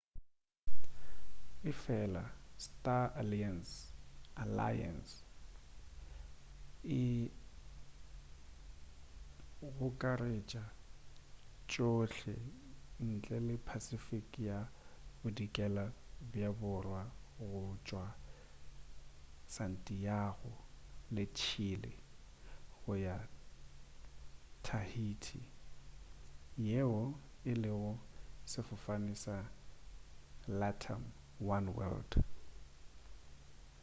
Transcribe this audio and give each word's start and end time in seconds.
efela 1.71 2.23
star 2.65 3.05
alliance 4.43 5.13
e 6.99 7.01
gokaretša 9.77 10.63
tšohle 11.69 12.35
ntle 13.09 13.37
le 13.47 13.55
pacific 13.69 14.27
ya 14.49 14.57
bodikela 15.19 15.85
bja 16.31 16.49
borwa 16.59 17.03
go 17.51 17.61
tšwa 17.85 18.05
santiago 19.55 20.51
de 21.15 21.23
chile 21.39 21.91
go 22.81 22.93
ya 23.05 23.17
tahiti 24.65 25.41
yeo 26.69 26.99
e 27.51 27.53
lego 27.63 27.91
sefofane 28.51 29.13
sa 29.23 29.35
latam 30.59 31.03
oneworld 31.55 32.11